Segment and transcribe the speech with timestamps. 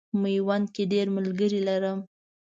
[0.21, 1.99] میوند کې ډېر ملګري لرم.